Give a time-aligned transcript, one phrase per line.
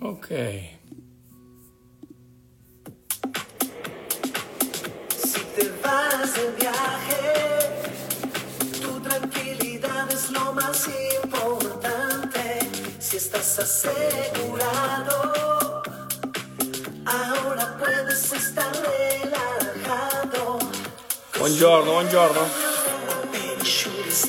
[0.00, 0.28] Ok.
[5.16, 7.26] Si te vas de viaje,
[8.80, 10.88] tu tranquilidad es lo más
[11.24, 12.60] importante.
[13.00, 15.32] Si estás asegurado,
[17.04, 20.58] ahora puedes estar relajado.
[21.40, 22.42] Buongiorno, buongiorno.
[23.32, 24.26] Pedisures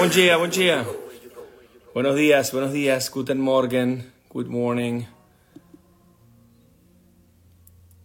[0.00, 0.86] Buen día, buen día.
[1.92, 3.10] Buenos días, buenos días.
[3.10, 4.10] Guten Morgen.
[4.30, 5.02] Good morning.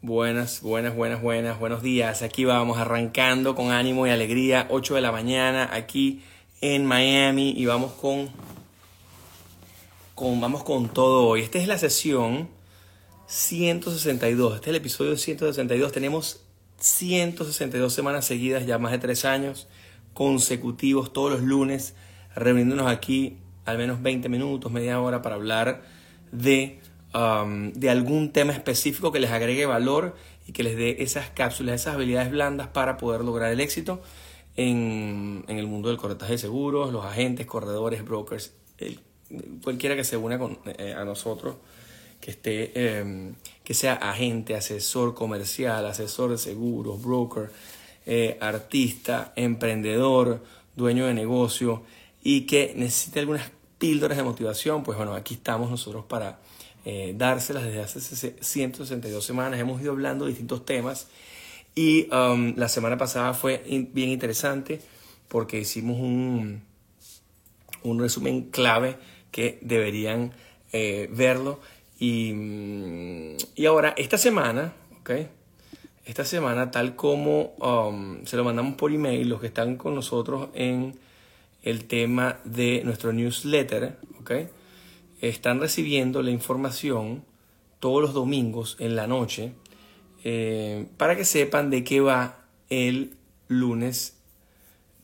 [0.02, 2.22] Buenas, buenas, buenas, buenas, buenos días.
[2.22, 4.68] Aquí vamos arrancando con ánimo y alegría.
[4.72, 6.22] 8 de la mañana aquí
[6.60, 8.30] en Miami y vamos con,
[10.16, 11.44] con vamos con todo hoy.
[11.44, 12.50] Esta es la sesión
[13.28, 14.56] 162.
[14.56, 15.94] Este es el episodio 162.
[15.94, 16.42] Tenemos
[16.78, 19.70] 162 semanas seguidas, ya más de tres años
[20.16, 21.94] consecutivos, todos los lunes,
[22.36, 25.84] reuniéndonos aquí al menos 20 minutos, media hora para hablar
[26.32, 26.80] de,
[27.14, 30.16] um, de algún tema específico que les agregue valor
[30.48, 34.02] y que les dé esas cápsulas, esas habilidades blandas para poder lograr el éxito
[34.56, 38.54] en, en el mundo del corretaje de seguros, los agentes, corredores, brokers,
[39.64, 41.56] cualquiera que se una con, eh, a nosotros
[42.22, 47.52] que esté, eh, que sea agente, asesor comercial, asesor de seguros, broker,
[48.06, 50.44] eh, artista, emprendedor,
[50.76, 51.84] dueño de negocio
[52.24, 56.40] y que necesite algunas píldoras de motivación, pues bueno, aquí estamos nosotros para
[56.86, 59.60] eh, dárselas desde hace 162 semanas.
[59.60, 61.08] Hemos ido hablando de distintos temas
[61.76, 64.82] y um, la semana pasada fue bien interesante
[65.28, 66.62] porque hicimos un,
[67.84, 68.98] un resumen clave
[69.32, 70.32] que deberían
[70.72, 71.60] eh, verlo.
[72.00, 75.12] Y, mm, y ahora, esta semana, ¿ok?
[76.06, 80.50] Esta semana, tal como um, se lo mandamos por email, los que están con nosotros
[80.54, 80.94] en
[81.64, 84.32] el tema de nuestro newsletter, ¿ok?
[85.20, 87.24] Están recibiendo la información
[87.80, 89.54] todos los domingos en la noche
[90.24, 93.16] eh, para que sepan de qué va el
[93.48, 94.18] lunes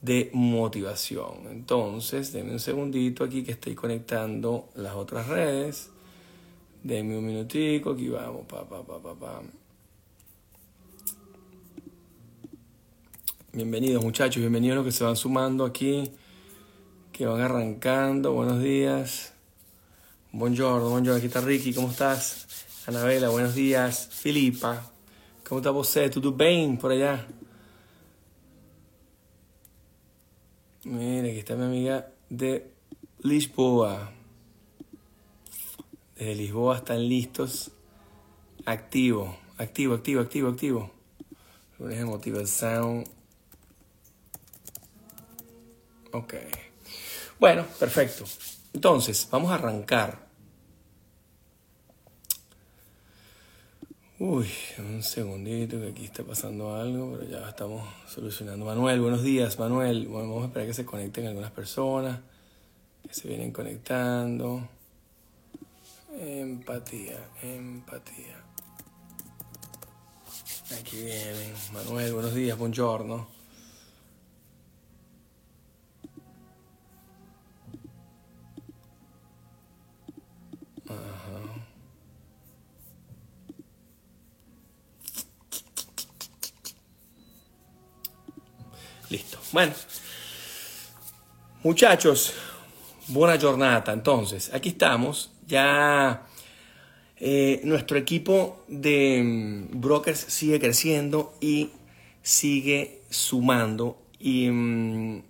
[0.02, 1.48] de motivación.
[1.50, 5.90] Entonces, denme un segundito aquí que estoy conectando las otras redes.
[6.84, 9.42] Denme un minutico, aquí vamos, pa, pa, pa, pa, pa.
[13.54, 16.10] Bienvenidos muchachos, bienvenidos los que se van sumando aquí,
[17.12, 18.32] que van arrancando.
[18.32, 19.34] Buenos días.
[20.32, 22.48] Buongiorno, buongiorno, aquí está Ricky, ¿cómo estás?
[22.88, 24.08] Anabela, buenos días.
[24.10, 24.90] Filipa,
[25.46, 26.10] ¿cómo está você?
[26.10, 27.28] ¿Tudo bem por allá?
[30.86, 32.72] Mira, aquí está mi amiga de
[33.20, 34.14] Lisboa.
[36.16, 37.70] Desde Lisboa están listos.
[38.66, 40.92] Activo, activo, activo, activo, activo.
[41.80, 43.21] Lunes de motivación.
[46.12, 46.34] Ok.
[47.40, 48.26] Bueno, perfecto.
[48.74, 50.28] Entonces, vamos a arrancar.
[54.20, 58.66] Uy, un segundito que aquí está pasando algo, pero ya estamos solucionando.
[58.66, 60.08] Manuel, buenos días, Manuel.
[60.08, 62.20] Bueno, vamos a esperar que se conecten algunas personas
[63.08, 64.68] que se vienen conectando.
[66.20, 68.44] Empatía, empatía.
[70.80, 71.54] Aquí vienen.
[71.74, 73.41] Manuel, buenos días, buongiorno.
[89.12, 89.38] Listo.
[89.52, 89.74] Bueno,
[91.64, 92.34] muchachos,
[93.10, 93.92] buena jornada.
[93.92, 95.34] Entonces, aquí estamos.
[95.48, 96.28] Ya
[97.18, 101.72] eh, nuestro equipo de mm, brokers sigue creciendo y
[102.22, 104.02] sigue sumando.
[104.18, 105.24] Y mm,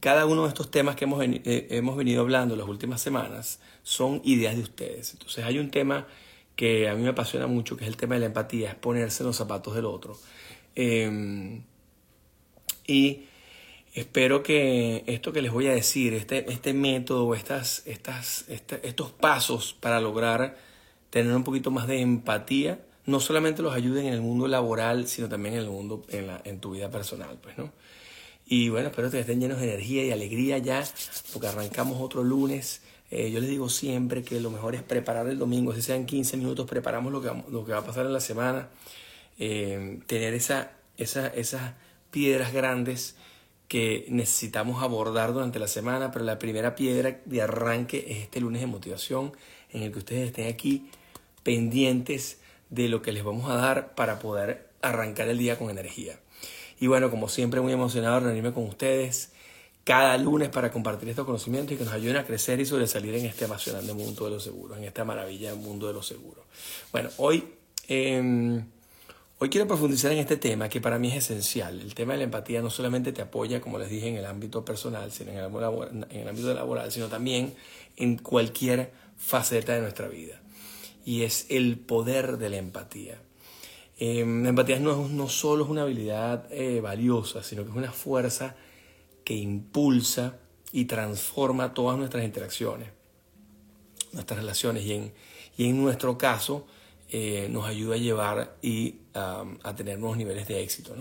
[0.00, 4.20] cada uno de estos temas que hemos, eh, hemos venido hablando las últimas semanas son
[4.24, 5.14] ideas de ustedes.
[5.14, 6.06] Entonces hay un tema
[6.56, 9.22] que a mí me apasiona mucho, que es el tema de la empatía, es ponerse
[9.22, 10.14] en los zapatos del otro.
[10.76, 11.62] Eh,
[12.86, 13.24] y
[13.94, 19.12] espero que esto que les voy a decir, este, este método, estas, estas, este- estos
[19.12, 20.56] pasos para lograr
[21.10, 25.28] tener un poquito más de empatía, no solamente los ayuden en el mundo laboral, sino
[25.28, 27.70] también en el mundo, en, la, en tu vida personal, pues, ¿no?
[28.46, 30.84] Y bueno, espero que estén llenos de energía y alegría ya,
[31.32, 32.82] porque arrancamos otro lunes.
[33.10, 36.36] Eh, yo les digo siempre que lo mejor es preparar el domingo, si sean 15
[36.36, 38.68] minutos, preparamos lo que, lo que va a pasar en la semana.
[39.38, 41.72] Eh, tener esa, esa, esas
[42.14, 43.16] piedras grandes
[43.66, 48.60] que necesitamos abordar durante la semana, pero la primera piedra de arranque es este lunes
[48.60, 49.32] de motivación
[49.72, 50.88] en el que ustedes estén aquí
[51.42, 52.38] pendientes
[52.70, 56.20] de lo que les vamos a dar para poder arrancar el día con energía.
[56.78, 59.32] Y bueno, como siempre, muy emocionado reunirme con ustedes
[59.82, 63.26] cada lunes para compartir estos conocimientos y que nos ayuden a crecer y sobresalir en
[63.26, 66.44] este apasionante mundo de los seguros, en esta maravilla del mundo de los seguros.
[66.92, 67.42] Bueno, hoy,
[67.88, 68.64] em,
[69.38, 71.80] hoy quiero profundizar en este tema que para mí es esencial.
[71.80, 74.64] El tema de la empatía no solamente te apoya, como les dije, en el ámbito
[74.64, 77.54] personal, sino en el, ámbito laboral, sino también
[77.96, 80.40] en cualquier faceta de nuestra vida.
[81.04, 83.18] Y es el poder de la empatía.
[83.98, 88.56] Em, la empatía no, solo es una habilidad eh, valiosa, sino que es una fuerza
[89.24, 90.38] que impulsa
[90.72, 92.88] y transforma todas nuestras interacciones,
[94.12, 96.66] nuestras relaciones y en nuestro caso
[97.10, 100.94] eh, nos ayuda a llevar y a tener nuevos niveles de éxito.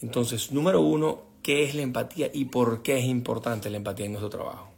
[0.00, 4.12] Entonces, número uno, ¿qué es la empatía y por qué es importante la empatía en
[4.12, 4.70] nuestro trabajo?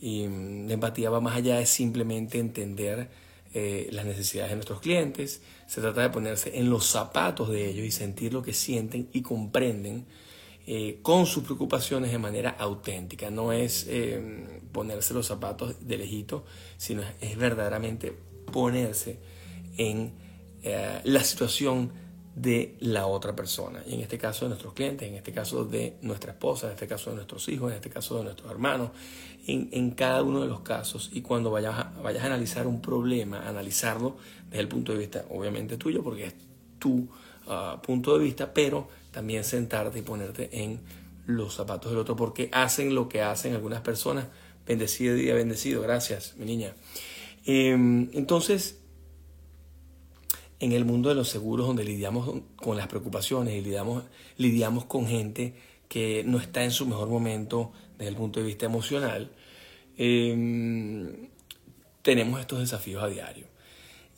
[0.00, 3.08] Y mm, la empatía va más allá de simplemente entender
[3.54, 7.86] eh, las necesidades de nuestros clientes, se trata de ponerse en los zapatos de ellos
[7.86, 10.06] y sentir lo que sienten y comprenden
[10.66, 13.30] eh, con sus preocupaciones de manera auténtica.
[13.30, 16.44] No es eh, ponerse los zapatos de lejito,
[16.76, 18.14] sino es, verdaderamente
[18.52, 19.18] ponerse
[19.78, 20.12] en
[21.04, 21.92] la situación
[22.40, 23.82] de la otra persona.
[23.86, 26.86] Y en este caso de nuestros clientes, en este caso de nuestra esposa, en este
[26.86, 28.90] caso de nuestros hijos, en este caso de nuestros hermanos,
[29.46, 31.10] en, en cada uno de los casos.
[31.12, 34.16] Y cuando vayas a, vayas a analizar un problema, analizarlo
[34.48, 36.34] desde el punto de vista, obviamente tuyo, porque es
[36.78, 37.08] tu
[37.48, 40.80] ah, punto de vista, pero también sentarte y ponerte en
[41.26, 44.26] los zapatos del otro, porque hacen lo que hacen algunas personas.
[44.64, 45.82] Bendecido día, bendecido.
[45.82, 46.74] Gracias, mi niña.
[47.44, 48.80] Em, entonces,
[50.60, 54.04] en el mundo de los seguros donde lidiamos con las preocupaciones y lidiamos,
[54.36, 55.54] lidiamos con gente
[55.88, 59.30] que no está en su mejor momento desde el punto de vista emocional,
[59.96, 61.28] em,
[62.02, 63.46] tenemos estos desafíos a diario.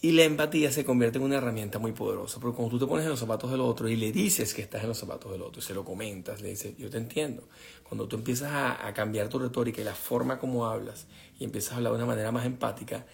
[0.03, 3.05] Y la empatía se convierte en una herramienta muy poderosa, porque cuando tú te pones
[3.05, 5.61] en los zapatos del otro y le dices que estás en los zapatos del otro
[5.61, 7.49] y se lo comentas, le dices, yo te entiendo.
[7.87, 11.07] Cuando tú empiezas a, a cambiar tu retórica y la forma como hablas
[11.39, 13.05] y empiezas a hablar de una manera más empática,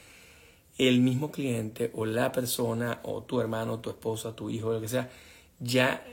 [0.78, 4.88] el mismo cliente o la persona o tu hermano, tu esposa, tu hijo, lo que
[4.88, 5.11] sea,
[5.58, 6.05] ya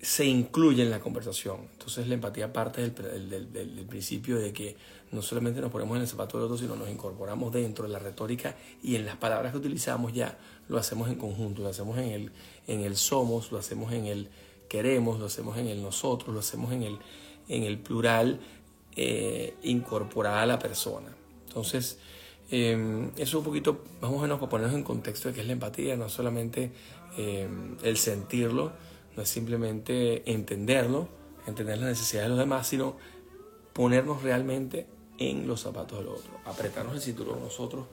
[0.00, 1.68] se incluye en la conversación.
[1.72, 4.76] Entonces la empatía parte del, del, principio de que
[5.12, 7.98] no solamente nos ponemos en el zapato del otro, sino nos incorporamos dentro de la
[7.98, 10.38] retórica y en las palabras que utilizamos ya
[10.68, 12.32] lo hacemos en conjunto, lo hacemos en el,
[12.66, 14.28] en el somos, lo hacemos en el
[14.68, 16.98] queremos, lo hacemos en el nosotros, lo hacemos en el,
[17.48, 18.40] en el plural
[18.96, 21.14] eh, incorporada a la persona.
[21.48, 21.98] Entonces,
[22.50, 25.52] eh, eso un poquito, vamos a menos para ponernos en contexto de qué es la
[25.52, 26.72] empatía, no solamente
[27.16, 27.48] eh,
[27.82, 28.72] el sentirlo,
[29.16, 31.08] no es simplemente entenderlo,
[31.46, 32.96] entender las necesidades de los demás, sino
[33.72, 34.86] ponernos realmente
[35.18, 37.86] en los zapatos del otro, apretarnos el cinturón nosotros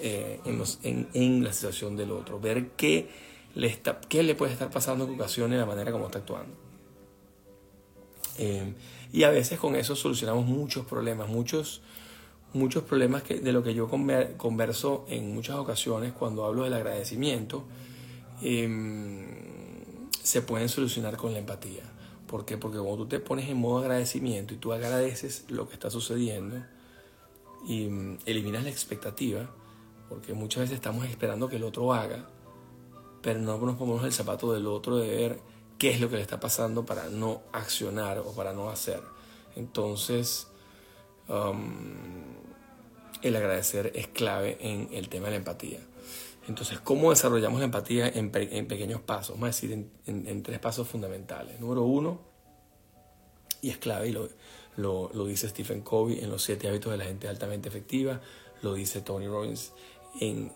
[0.00, 3.08] eh, en, los, en, en, la situación del otro, ver qué
[3.54, 6.54] le, está, qué le puede estar pasando en ocasiones, la manera como está actuando.
[8.38, 8.74] Eh,
[9.12, 11.82] y a veces con eso solucionamos muchos problemas, muchos
[12.52, 17.64] muchos problemas que, de lo que yo converso en muchas ocasiones cuando hablo del agradecimiento
[18.42, 18.68] eh,
[20.22, 21.82] se pueden solucionar con la empatía.
[22.26, 22.58] ¿Por qué?
[22.58, 26.56] Porque cuando tú te pones en modo agradecimiento y tú agradeces lo que está sucediendo
[27.66, 29.48] y mm, eliminas la expectativa,
[30.08, 32.28] porque muchas veces estamos esperando que el otro haga,
[33.22, 35.40] pero no nos ponemos el zapato del otro de ver
[35.78, 39.00] qué es lo que le está pasando para no accionar o para no hacer.
[39.56, 40.48] Entonces,
[41.28, 42.28] um,
[43.22, 45.80] el agradecer es clave en el tema de la empatía.
[46.48, 49.36] Entonces, ¿cómo desarrollamos la empatía en, pequeños pasos?
[49.36, 51.60] Vamos a decir en, tres pasos fundamentales.
[51.60, 52.20] Número uno,
[53.60, 54.12] y es clave, y
[54.76, 58.22] lo, dice Stephen Covey en Los siete hábitos de la gente altamente efectiva,
[58.62, 59.72] lo dice Tony Robbins
[60.20, 60.50] en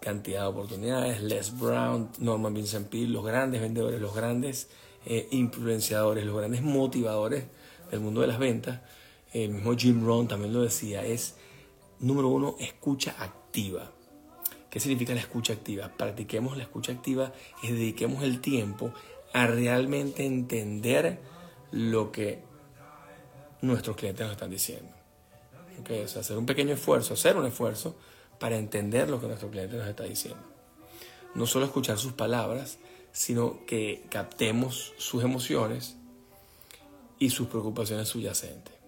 [0.00, 4.68] cantidad de oportunidades, Les Brown, Norman Vincent Peale, los grandes vendedores, los grandes
[5.04, 7.44] eh, influenciadores, los grandes motivadores
[7.90, 8.80] del mundo de las ventas.
[9.34, 11.34] El mismo Jim Rohn también lo decía, es
[12.00, 13.90] Número uno, escucha activa.
[14.68, 15.92] ¿Qué significa la escucha activa?
[15.96, 18.92] Practiquemos la escucha activa y dediquemos el tiempo
[19.32, 21.20] a realmente entender
[21.70, 22.42] lo que
[23.62, 24.92] nuestros clientes nos están diciendo.
[25.80, 27.96] Okay, hacer un pequeño esfuerzo, hacer un esfuerzo
[28.38, 30.42] para entender lo que nuestro cliente nos está diciendo.
[31.34, 32.78] No solo escuchar sus palabras,
[33.12, 35.96] sino que captemos sus emociones
[37.18, 38.83] y sus preocupaciones subyacentes.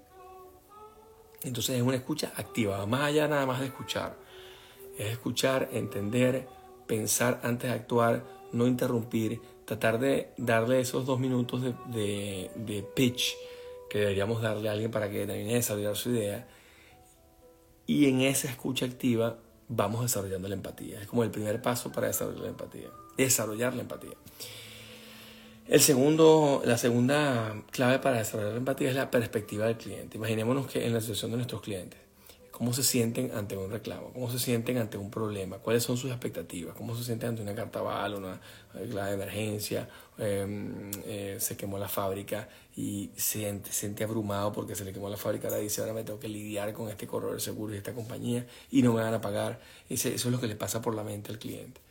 [1.42, 4.16] Entonces es una escucha activa, más allá nada más de escuchar.
[4.98, 6.48] Es escuchar, entender,
[6.86, 12.82] pensar antes de actuar, no interrumpir, tratar de darle esos dos minutos de, de, de
[12.82, 13.34] pitch
[13.90, 16.48] que deberíamos darle a alguien para que termine de desarrollar su idea.
[17.86, 19.38] Y en esa escucha activa
[19.68, 21.00] vamos desarrollando la empatía.
[21.00, 22.88] Es como el primer paso para desarrollar la empatía.
[23.16, 24.14] Desarrollar la empatía.
[25.68, 30.16] El segundo, la segunda clave para desarrollar la empatía es la perspectiva del cliente.
[30.16, 31.98] Imaginémonos que en la situación de nuestros clientes,
[32.52, 36.12] cómo se sienten ante un reclamo, cómo se sienten ante un problema, cuáles son sus
[36.12, 38.40] expectativas, cómo se sienten ante una carta bala, una
[38.88, 44.76] clave de emergencia, em, eh, se quemó la fábrica y se siente, siente abrumado porque
[44.76, 47.34] se le quemó la fábrica, ahora dice, ahora me tengo que lidiar con este corredor
[47.34, 49.58] de seguros y esta compañía y no me van a pagar.
[49.88, 51.85] eso es lo que le pasa por la mente al cliente.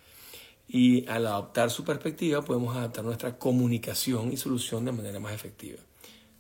[0.67, 5.79] Y al adoptar su perspectiva podemos adaptar nuestra comunicación y solución de manera más efectiva.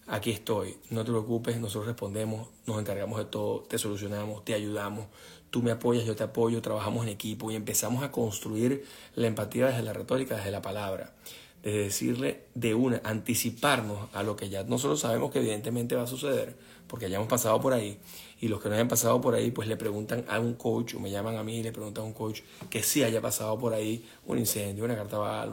[0.07, 5.07] Aquí estoy, no te preocupes, nosotros respondemos, nos encargamos de todo, te solucionamos, te ayudamos,
[5.49, 9.65] tú me apoyas, yo te apoyo, trabajamos en equipo y empezamos a construir la empatía
[9.65, 11.15] desde la retórica, desde la palabra,
[11.63, 16.07] desde decirle de una, anticiparnos a lo que ya nosotros sabemos que evidentemente va a
[16.07, 16.55] suceder,
[16.85, 17.97] porque ya hemos pasado por ahí,
[18.39, 20.99] y los que no hayan pasado por ahí, pues le preguntan a un coach, o
[20.99, 23.73] me llaman a mí y le preguntan a un coach que sí haya pasado por
[23.73, 25.47] ahí un incendio, una carta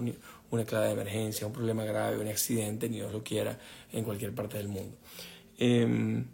[0.50, 3.58] una clave de emergencia, un problema grave, un accidente, ni Dios lo quiera,
[3.90, 4.96] en cualquier parte del mundo.
[5.58, 6.26] Em,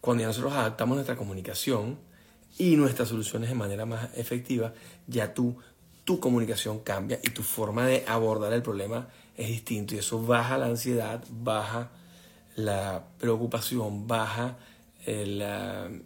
[0.00, 1.98] cuando ya nosotros adaptamos nuestra comunicación
[2.56, 4.72] y nuestras soluciones de manera más efectiva,
[5.06, 5.56] ya tú,
[6.04, 10.56] tu comunicación cambia y tu forma de abordar el problema es distinto y eso baja
[10.56, 11.90] la ansiedad, baja
[12.56, 14.56] la preocupación, baja
[15.10, 15.24] eh,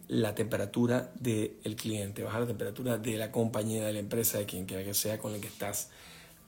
[0.07, 4.65] la, temperatura del cliente, baja la temperatura de la compañía, de la empresa, de quien
[4.65, 5.89] quiera que sea con el que estás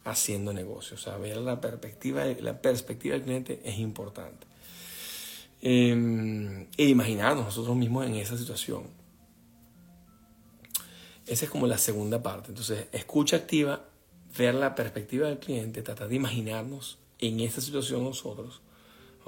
[0.06, 0.96] haciendo negocio.
[0.96, 4.48] O sea, ver la perspectiva, la perspectiva del cliente es importante.
[5.62, 8.84] Em, e imaginarnos nosotros mismos en esa situación.
[11.28, 12.52] Esa es como la segunda parte.
[12.52, 13.84] Entonces, escucha activa,
[14.38, 18.62] ver la perspectiva del cliente, tratar de imaginarnos en esa situación nosotros,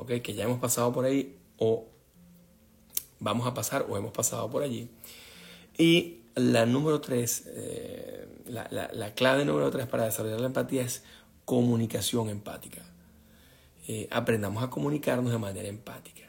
[0.07, 1.87] que ya hemos pasado por ahí o
[3.19, 4.89] vamos a pasar o hemos pasado por allí.
[5.77, 11.03] Y la número tres, eh, la, la, clave número tres para desarrollar la empatía es
[11.45, 12.81] comunicación empática.
[13.87, 16.23] Eh, aprendamos a comunicarnos de manera empática.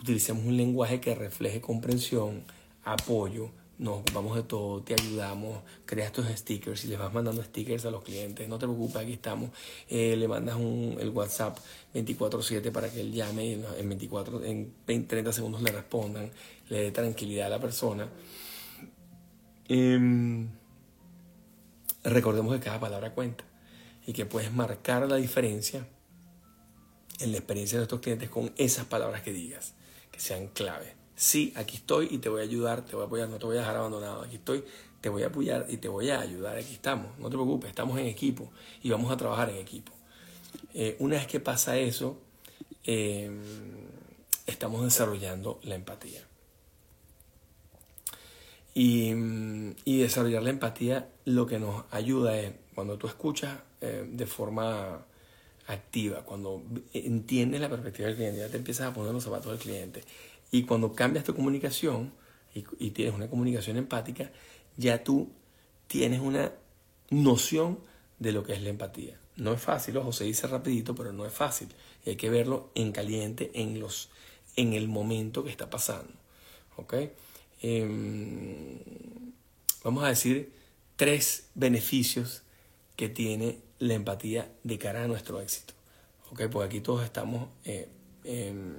[0.00, 2.44] Utilicemos un lenguaje que refleje comprensión,
[2.84, 3.50] apoyo,
[3.82, 7.90] nos ocupamos de todo, te ayudamos, creas tus stickers y les vas mandando stickers a
[7.90, 9.50] los clientes, no te preocupes, aquí estamos,
[9.88, 11.58] eh, le mandas un, el WhatsApp
[11.92, 16.30] 24/7 para que él llame y en 24, en 20, 30 segundos le respondan,
[16.68, 18.08] le dé tranquilidad a la persona.
[19.68, 20.48] Em,
[22.04, 23.44] recordemos que cada palabra cuenta
[24.06, 25.88] y que puedes marcar la diferencia
[27.18, 29.74] en la experiencia de nuestros clientes con esas palabras que digas,
[30.12, 33.28] que sean clave sí, aquí estoy y te voy a ayudar, te voy a apoyar,
[33.28, 34.64] no te voy a dejar abandonado, aquí estoy,
[35.00, 37.98] te voy a apoyar y te voy a ayudar, aquí estamos, no te preocupes, estamos
[37.98, 38.50] en equipo
[38.82, 39.92] y vamos a trabajar en equipo.
[40.74, 42.18] Eh, una vez que pasa eso,
[42.82, 43.40] em,
[44.46, 46.26] estamos desarrollando la empatía.
[48.74, 49.12] Y,
[49.84, 55.04] desarrollar la empatía lo que nos ayuda es cuando tú escuchas eh, de forma
[55.66, 56.62] activa, cuando
[56.92, 60.02] entiendes la perspectiva del cliente, ya te empiezas a poner los zapatos del cliente
[60.52, 62.12] y cuando cambias tu comunicación
[62.54, 64.30] y, tienes una comunicación empática,
[64.76, 65.30] ya tú
[65.86, 66.52] tienes una
[67.08, 67.78] noción
[68.18, 69.18] de lo que es la empatía.
[69.36, 71.68] No es fácil, ojo, se dice rapidito, pero no es fácil.
[72.04, 74.10] Y hay que verlo en caliente, en, los,
[74.54, 76.12] en el momento que está pasando.
[76.76, 76.94] ¿Ok?
[77.62, 78.78] Em,
[79.82, 80.52] vamos a decir
[80.96, 82.42] tres beneficios
[82.94, 85.72] que tiene la empatía de cara a nuestro éxito.
[86.30, 86.42] ¿Ok?
[86.50, 87.88] Porque aquí todos estamos eh,
[88.24, 88.74] em,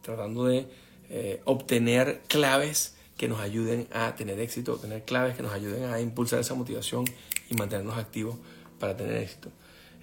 [0.00, 5.52] tratando de eh, obtener claves que nos ayuden a tener éxito, obtener claves que nos
[5.52, 7.04] ayuden a impulsar esa motivación
[7.50, 8.36] y mantenernos activos
[8.78, 9.50] para tener éxito.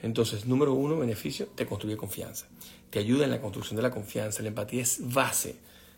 [0.03, 2.47] Entonces, número uno, beneficio, te construye confianza.
[2.89, 4.41] Te ayuda en la construcción de la confianza.
[4.41, 5.55] La empatía es base,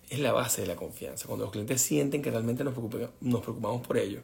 [0.09, 1.25] es la base de la confianza.
[1.27, 2.75] Cuando los clientes sienten que realmente nos,
[3.21, 4.23] nos preocupamos por ellos,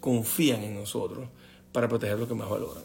[0.00, 1.28] confían en nosotros
[1.72, 2.84] para proteger lo que más valoran.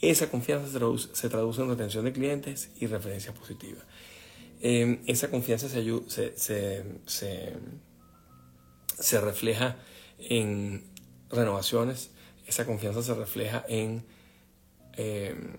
[0.00, 3.84] Esa confianza se traduce, se traduce en retención de clientes y referencias positivas.
[4.64, 5.82] Em, esa confianza se,
[8.96, 9.76] se, refleja
[10.20, 10.84] en
[11.30, 12.10] renovaciones,
[12.46, 14.04] esa confianza se refleja en
[14.92, 15.56] em,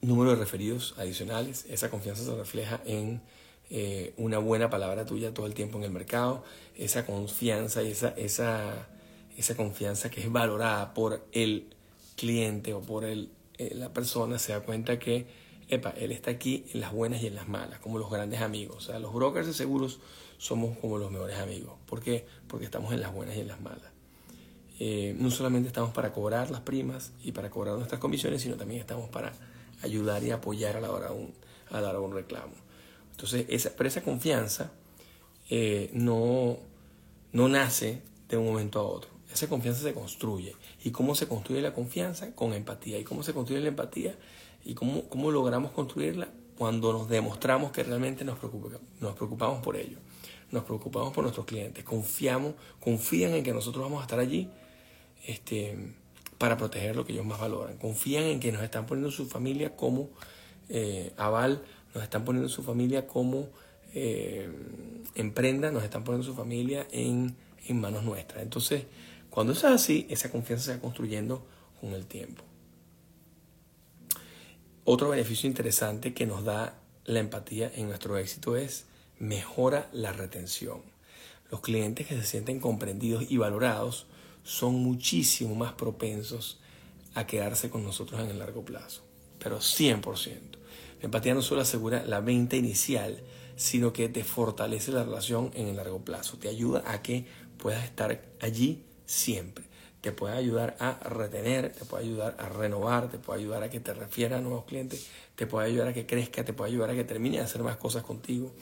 [0.00, 3.22] número de referidos adicionales, esa confianza se refleja en
[3.70, 6.42] eh, una buena palabra tuya todo el tiempo en el mercado,
[6.74, 8.88] esa confianza esa, esa,
[9.36, 11.68] esa confianza que es valorada por el
[12.16, 15.26] cliente o por el, eh, la persona se da cuenta que
[15.70, 18.76] epa, él está aquí en las buenas y en las malas, como los grandes amigos.
[18.76, 20.00] O sea, los brokers de seguros
[20.38, 21.74] somos como los mejores amigos.
[21.86, 22.26] ¿Por qué?
[22.48, 23.90] Porque estamos en las buenas y en las malas.
[24.78, 28.80] eh, no solamente estamos para cobrar las primas y para cobrar nuestras comisiones, sino también
[28.80, 29.32] estamos para
[29.82, 31.34] ayudar y apoyar a la hora de un,
[31.70, 32.54] a dar un reclamo.
[33.12, 34.72] Entonces, esa, pero esa confianza
[35.50, 36.58] eh, no,
[37.32, 39.10] no nace de un momento a otro.
[39.30, 40.56] Esa confianza se construye.
[40.82, 42.34] ¿Y cómo se construye la confianza?
[42.34, 42.98] Con empatía.
[42.98, 44.16] ¿Y cómo se construye la empatía?
[44.64, 46.28] ¿Y cómo, cómo logramos construirla?
[46.56, 48.38] Cuando nos demostramos que realmente nos,
[49.00, 49.98] nos preocupamos por ello.
[50.50, 51.84] Nos preocupamos por nuestros clientes.
[51.84, 54.50] Confiamos, confían en que nosotros vamos a estar allí
[55.26, 55.94] este,
[56.38, 57.76] para proteger lo que ellos más valoran.
[57.78, 60.10] Confían en que nos están poniendo su familia como
[60.68, 61.62] eh, aval,
[61.94, 63.48] nos están poniendo su familia como
[63.94, 64.50] eh,
[65.14, 67.36] emprenda, nos están poniendo su familia en,
[67.66, 68.42] en manos nuestras.
[68.42, 68.84] Entonces,
[69.30, 71.44] cuando eso es así, esa confianza se va construyendo
[71.80, 72.49] con el tiempo.
[74.92, 78.86] Otro beneficio interesante que nos da la empatía en nuestro éxito es
[79.20, 80.82] mejora la retención.
[81.48, 84.06] Los clientes que se sienten comprendidos y valorados
[84.42, 86.58] son muchísimo más propensos
[87.14, 89.02] a quedarse con nosotros en el largo plazo,
[89.38, 90.58] pero 100%.
[90.98, 93.22] La empatía no solo asegura la venta inicial,
[93.54, 97.26] sino que te fortalece la relación en el largo plazo, te ayuda a que
[97.58, 99.69] puedas estar allí siempre.
[100.00, 103.80] Te puede ayudar a retener, te puede ayudar a renovar, te puede ayudar a que
[103.80, 106.94] te refiera a nuevos clientes, te puede ayudar a que crezca, te puede ayudar a
[106.94, 108.52] que termine de hacer más cosas contigo.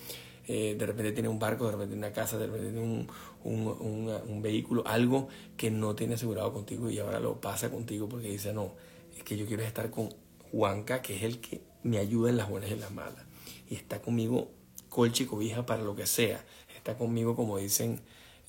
[0.49, 3.07] Eh, de repente tiene un barco, de repente una casa, de repente tiene un,
[3.45, 5.29] un, un, vehículo, algo
[5.59, 8.73] que no tiene asegurado contigo y ahora lo pasa contigo porque dice, no,
[9.15, 10.09] es que yo quiero estar con
[10.51, 13.25] Juanca, que es el que me ayuda en las buenas y en las malas.
[13.69, 14.51] Y está conmigo
[14.89, 16.45] colche y cobija para lo que sea.
[16.77, 18.01] Está conmigo, como dicen,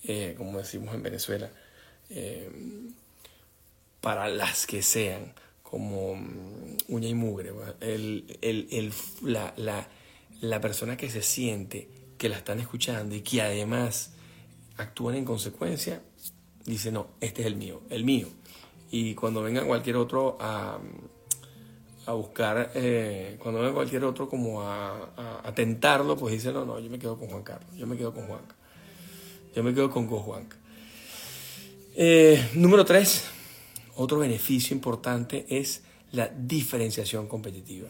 [0.03, 1.51] eh, como decimos en Venezuela,
[2.09, 2.49] eh,
[4.01, 7.51] para las que sean, como mm, uña y mugre.
[7.81, 9.87] El, el, el, la, la,
[10.41, 14.13] la persona que se siente que la están escuchando y que además
[14.77, 16.01] actúan en consecuencia,
[16.65, 18.27] dice, no, este es el mío, el mío.
[18.91, 20.79] Y cuando venga cualquier otro a,
[22.05, 26.79] a buscar, eh, cuando venga cualquier otro como a, a, tentarlo, pues dice, no, no,
[26.79, 28.41] yo me quedo con Juan Carlos, yo me quedo con Juan.
[29.55, 30.57] Yo me quedo con Juanca.
[32.01, 33.25] Eh, número tres,
[33.97, 35.83] otro beneficio importante es
[36.13, 37.89] la diferenciación competitiva.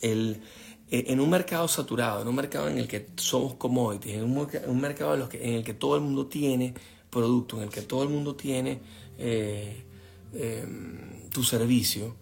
[0.00, 0.40] Eh,
[0.88, 5.28] en un mercado saturado, en un mercado en el que somos commodities, en un, mercado
[5.32, 6.72] en, el que todo el mundo tiene
[7.10, 8.80] producto, en el que todo el mundo tiene
[9.18, 9.84] eh,
[10.32, 12.16] em, tu servicio,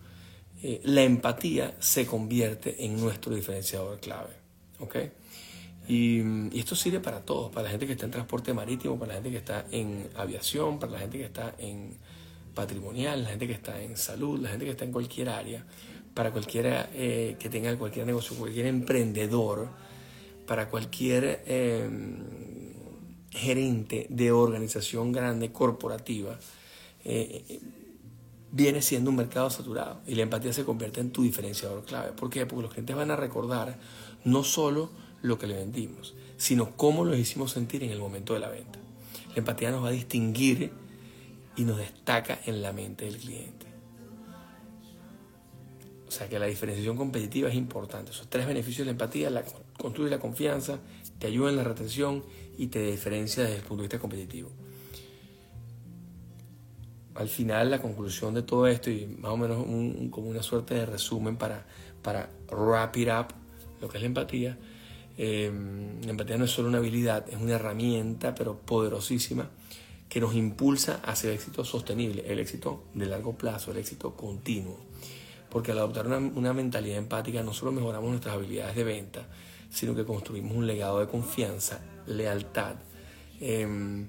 [0.83, 4.35] la empatía se convierte en nuestro diferenciador clave.
[4.81, 5.13] ¿okay?
[5.89, 9.15] Y, esto sirve para todos, para la gente que está en transporte marítimo, para la
[9.15, 11.97] gente que está en aviación, para la gente que está en
[12.55, 15.65] patrimonial, la gente que está en salud, la gente que está en cualquier área,
[16.15, 19.69] para cualquiera eh, que tenga cualquier negocio, cualquier emprendedor,
[20.47, 22.19] para cualquier em,
[23.31, 26.39] gerente de organización grande, corporativa,
[27.05, 27.61] eh,
[28.51, 32.13] viene siendo un mercado saturado y la empatía se convierte en tu diferenciador clave.
[32.13, 32.45] ¿Por qué?
[32.45, 33.79] Porque los clientes van a recordar
[34.25, 34.91] no solo
[35.23, 38.79] lo que le vendimos, sino cómo lo hicimos sentir en el momento de la venta.
[39.31, 40.73] La empatía nos va a distinguir
[41.57, 43.67] y nos destaca en la mente del cliente.
[46.07, 48.11] O sea que la diferenciación competitiva es importante.
[48.11, 49.45] Esos tres beneficios de la empatía, la,
[49.79, 50.79] construye la confianza,
[51.19, 52.23] te ayuda en la retención
[52.59, 54.51] y te diferencia desde el punto de vista competitivo.
[57.15, 59.65] Al final, la conclusión de todo esto, y más o menos
[60.11, 61.67] como una suerte de resumen para,
[62.03, 63.27] para wrap it up,
[63.81, 64.59] lo que es la empatía,
[65.19, 69.51] Em, la empatía no es solo una habilidad, es una herramienta, pero poderosísima,
[70.09, 74.79] que nos impulsa hacia el éxito sostenible, el éxito de largo plazo, el éxito continuo.
[75.51, 79.27] Porque al adoptar una, mentalidad empática no solo mejoramos nuestras habilidades de venta,
[79.71, 82.77] sino que construimos un legado de confianza, lealtad.
[83.41, 84.07] Em,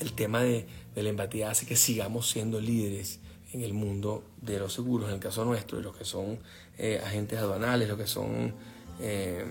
[0.00, 3.20] el tema de, la empatía hace que sigamos siendo líderes
[3.52, 6.38] en el mundo de los seguros, en el caso nuestro, de los que son
[6.78, 8.54] eh, agentes aduanales, los que son
[9.00, 9.44] eh,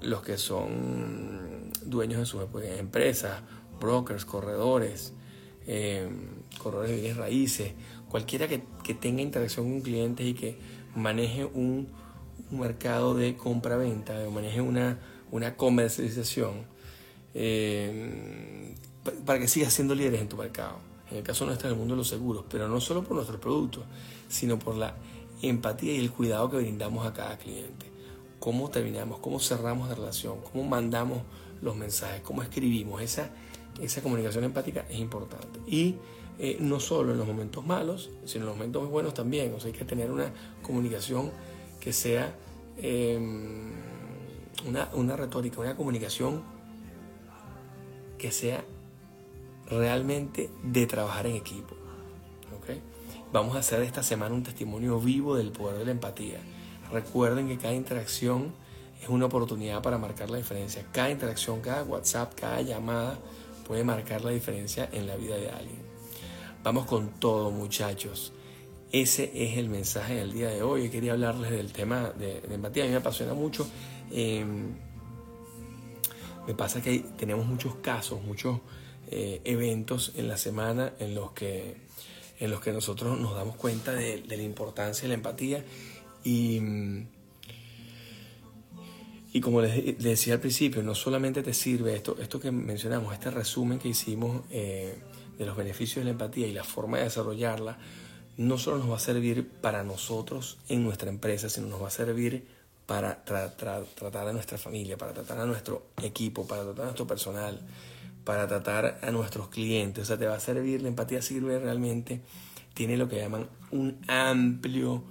[0.00, 2.42] los que son dueños de sus
[2.78, 3.40] empresas,
[3.80, 5.12] brokers, corredores,
[5.66, 6.08] eh,
[6.58, 7.72] corredores de bienes raíces,
[8.08, 8.62] cualquiera que,
[8.94, 10.58] tenga interacción con clientes y que
[10.94, 11.88] maneje un,
[12.50, 15.00] mercado de compra-venta, maneje una,
[15.32, 16.66] una comercialización,
[17.34, 18.72] eh,
[19.24, 20.78] para que siga siendo líderes en tu mercado.
[21.10, 23.40] En el caso nuestro, en el mundo de los seguros, pero no solo por nuestros
[23.40, 23.84] productos,
[24.28, 24.94] sino por la
[25.42, 27.95] empatía y el cuidado que brindamos a cada cliente
[28.46, 31.22] cómo terminamos, cómo cerramos la relación, cómo mandamos
[31.62, 33.02] los mensajes, cómo escribimos.
[33.02, 33.30] Esa,
[33.82, 35.58] esa comunicación empática es importante.
[35.66, 35.96] Y
[36.38, 39.52] eh, no solo en los momentos malos, sino en los momentos buenos también.
[39.52, 40.32] O sea, hay que tener una
[40.62, 41.32] comunicación
[41.80, 42.36] que sea
[42.76, 43.72] em,
[44.64, 46.44] una, una retórica, una comunicación
[48.16, 48.64] que sea
[49.68, 51.74] realmente de trabajar en equipo.
[52.60, 52.76] ¿ok?
[53.32, 56.38] Vamos a hacer esta semana un testimonio vivo del poder de la empatía.
[56.92, 58.52] Recuerden que cada interacción
[59.02, 60.84] es una oportunidad para marcar la diferencia.
[60.92, 63.18] Cada interacción, cada WhatsApp, cada llamada
[63.66, 65.80] puede marcar la diferencia en la vida de alguien.
[66.62, 68.32] Vamos con todo muchachos.
[68.92, 70.88] Ese es el mensaje del día de hoy.
[70.88, 72.84] Quería hablarles del tema de, empatía.
[72.84, 73.66] A mí me apasiona mucho.
[74.10, 74.74] Em,
[76.46, 78.60] me pasa que tenemos muchos casos, muchos
[79.10, 81.76] eh, eventos en la semana en los que,
[82.38, 85.64] en los que nosotros nos damos cuenta de, la importancia de la empatía
[86.26, 86.60] y,
[89.32, 93.30] y como les, decía al principio, no solamente te sirve esto, esto que mencionamos, este
[93.30, 94.98] resumen que hicimos eh,
[95.38, 97.78] de los beneficios de la empatía y la forma de desarrollarla,
[98.38, 101.92] no solo nos va a servir para nosotros en nuestra empresa, sino nos va a
[101.92, 102.44] servir
[102.86, 107.60] para tratar a nuestra familia, para tratar a nuestro equipo, para tratar a nuestro personal,
[108.24, 110.02] para tratar a nuestros clientes.
[110.02, 112.20] O sea, te va a servir, la empatía sirve realmente,
[112.74, 115.04] tiene lo que llaman un amplio,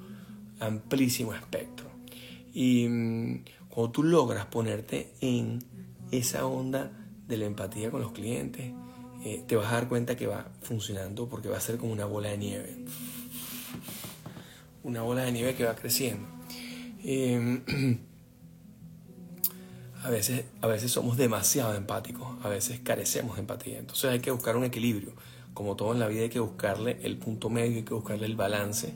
[0.60, 1.88] amplísimo espectro.
[2.54, 5.63] Y mm, cuando tú logras ponerte en
[6.12, 6.91] esa onda
[7.28, 8.72] de la empatía con los clientes,
[9.24, 12.06] eh, te vas a dar cuenta que va funcionando porque va a ser como una
[12.06, 12.86] bola de nieve.
[14.84, 16.28] Una bola de nieve que va creciendo.
[17.04, 17.62] Eh,
[20.04, 23.80] a veces, a veces somos demasiado empáticos, a veces carecemos de empatía.
[23.80, 25.13] Entonces hay que buscar un equilibrio.
[25.56, 28.36] Como todo en la vida hay que buscarle el punto medio, hay que buscarle el
[28.36, 28.94] balance.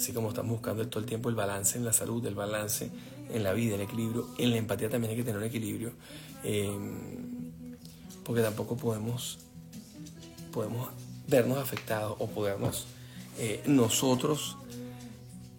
[0.00, 2.90] Así como estamos buscando todo el tiempo el balance en la salud, el balance
[3.28, 4.28] en la vida, el equilibrio.
[4.38, 5.92] En la empatía también hay que tener un equilibrio.
[6.42, 6.70] Eh,
[8.24, 9.40] porque tampoco podemos,
[10.54, 10.88] podemos
[11.28, 12.86] vernos afectados o podernos
[13.38, 14.56] eh, nosotros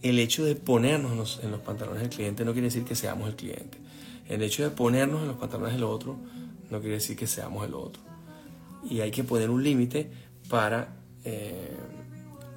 [0.02, 3.36] el hecho de ponernos en los pantalones del cliente no quiere decir que seamos el
[3.36, 3.78] cliente.
[4.28, 6.18] El hecho de ponernos en los pantalones del otro
[6.72, 8.02] no quiere decir que seamos el otro.
[8.90, 10.10] Y hay que poner un límite
[10.50, 11.78] para, eh,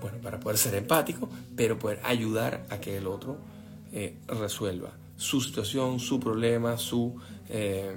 [0.05, 3.39] bueno, para poder ser empático, pero poder ayudar a que el otro
[3.91, 7.17] eh, resuelva su situación, su problema, su,
[7.49, 7.91] eh,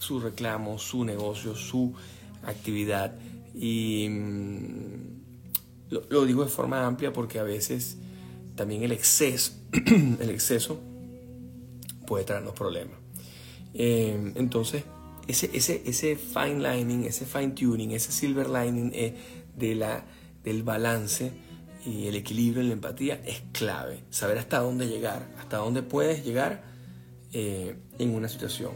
[0.00, 1.94] su reclamo, su negocio, su
[2.42, 3.14] actividad.
[3.54, 7.98] Y mm, lo, digo de forma amplia porque a veces
[8.56, 9.52] también el exceso,
[10.18, 10.80] el exceso
[12.08, 12.98] puede traernos problemas.
[13.72, 14.82] Eh, entonces,
[15.28, 18.90] ese, ese, ese fine lining, ese fine tuning, ese silver lining
[19.56, 20.04] de la,
[20.44, 21.32] del balance
[21.84, 24.04] y el equilibrio en la empatía es clave.
[24.10, 26.62] Saber hasta dónde llegar, hasta dónde puedes llegar
[27.32, 28.72] eh, en una situación.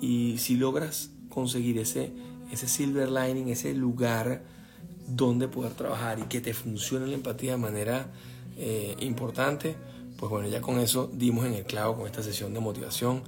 [0.00, 2.12] Y si logras conseguir ese,
[2.50, 4.42] ese silver lining, ese lugar
[5.06, 8.10] donde poder trabajar y que te funcione la empatía de manera
[9.00, 9.76] importante,
[10.16, 13.22] pues bueno, ya con eso dimos en el clavo con esta sesión de motivación.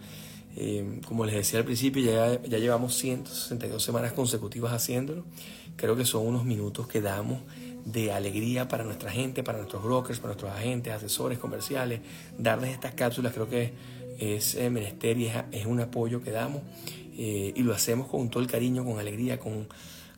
[0.60, 5.24] Eh, como les decía al principio, ya, ya llevamos 162 semanas consecutivas haciéndolo.
[5.76, 7.42] Creo que son unos minutos que damos
[7.84, 12.00] de alegría para nuestra gente, para nuestros brokers, para nuestros agentes, asesores comerciales.
[12.36, 13.72] Darles estas cápsulas creo que
[14.18, 16.62] es eh, menester y es, un apoyo que damos.
[17.16, 19.68] Eh, y lo hacemos con todo el cariño, con alegría, con,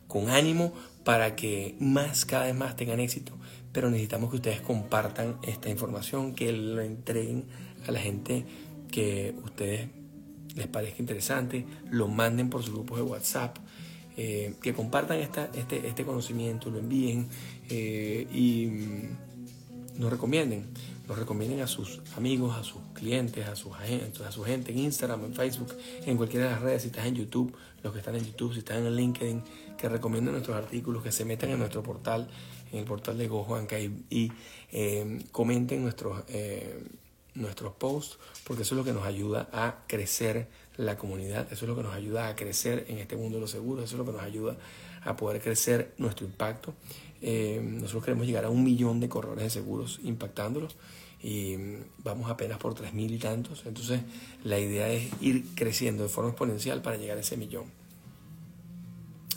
[0.07, 0.73] con ánimo
[1.03, 3.33] para que más, cada vez más tengan éxito
[3.71, 7.45] pero necesitamos que ustedes compartan esta información, que lo entreguen
[7.87, 8.45] a la gente
[8.91, 9.87] que ustedes
[10.55, 13.57] les parezca interesante, lo manden por sus grupos de WhatsApp,
[14.17, 17.29] eh, que compartan esta, este, este conocimiento, lo envíen
[17.69, 20.65] eh, y mm, nos recomienden,
[21.07, 24.79] nos recomienden a sus amigos, a sus clientes, a sus agentes, a su gente en
[24.79, 25.73] Instagram, en Facebook,
[26.05, 28.59] en cualquiera de las redes, si estás en YouTube, los que están en YouTube, si
[28.59, 29.43] están en LinkedIn,
[29.77, 32.27] que recomienden nuestros artículos, que se metan en nuestro portal
[32.71, 34.31] en el portal de GoJuanca y, y
[34.71, 36.23] eh, comenten nuestros,
[37.35, 41.69] nuestros posts, porque eso es lo que nos ayuda a crecer la comunidad, eso es
[41.69, 44.05] lo que nos ayuda a crecer en este mundo de los seguros, eso es lo
[44.05, 44.57] que nos ayuda
[45.03, 46.73] a poder crecer nuestro impacto.
[47.21, 50.75] Eh, nosotros queremos llegar a un millón de corredores de seguros impactándolos
[51.21, 51.55] y
[52.03, 53.63] vamos apenas por tres mil y tantos.
[53.65, 54.01] Entonces
[54.43, 57.65] la idea es ir creciendo de forma exponencial para llegar a ese millón.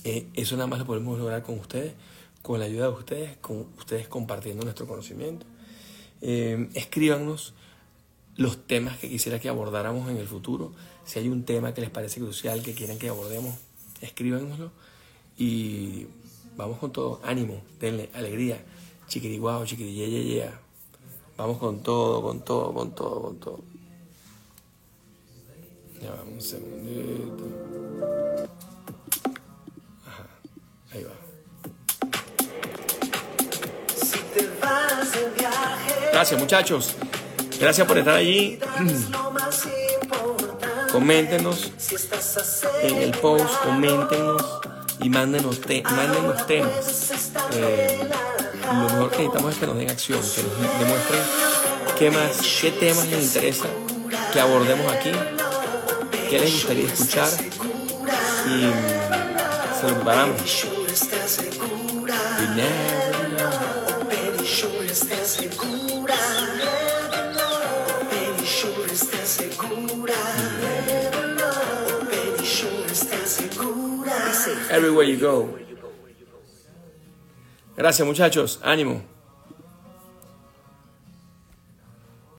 [0.02, 1.92] eso nada más lo podemos lograr con ustedes
[2.44, 5.46] con la ayuda de ustedes, con ustedes compartiendo nuestro conocimiento.
[6.20, 7.54] Eh, escríbanos
[8.36, 10.72] los temas que quisiera que abordáramos en el futuro.
[11.04, 13.54] Si hay un tema que les parece crucial, que quieran que abordemos,
[14.00, 14.70] escríbanoslo.
[15.36, 16.06] Y
[16.56, 17.20] vamos con todo.
[17.24, 18.64] Ánimo, denle alegría.
[19.08, 20.60] Chiquiriguao, chiquiriyeyeyea.
[21.36, 23.60] Vamos con todo, con todo, con todo, con todo.
[26.00, 27.44] Ya vamos un segundito.
[30.06, 30.28] Ajá,
[30.92, 31.12] ahí va.
[36.12, 36.96] Gracias muchachos.
[37.60, 38.58] Gracias por estar allí.
[40.92, 41.72] Coméntenos
[42.82, 44.42] en el post, coméntenos
[45.00, 47.30] y mándenos, te- mándenos temas.
[47.52, 48.08] Eh,
[48.66, 51.20] lo mejor que necesitamos es que nos den acción, que nos demuestren
[51.98, 53.66] qué más, qué temas les interesa
[54.32, 55.12] que abordemos aquí,
[56.30, 57.28] qué les gustaría escuchar
[58.48, 58.70] y
[59.80, 60.40] se lo preparamos.
[74.84, 75.48] Everywhere you go.
[77.74, 79.13] Gracias muchachos, ánimo.